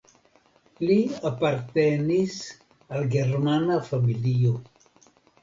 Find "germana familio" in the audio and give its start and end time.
3.17-4.57